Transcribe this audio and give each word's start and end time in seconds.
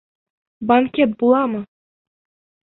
Банкет 0.67 1.11
буламы? 1.19 1.61